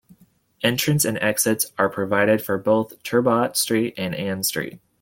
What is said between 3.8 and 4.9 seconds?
and Ann Street.